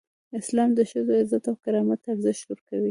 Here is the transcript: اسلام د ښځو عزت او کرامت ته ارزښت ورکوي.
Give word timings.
اسلام 0.39 0.69
د 0.75 0.79
ښځو 0.91 1.11
عزت 1.21 1.43
او 1.49 1.55
کرامت 1.63 1.99
ته 2.03 2.09
ارزښت 2.13 2.43
ورکوي. 2.49 2.79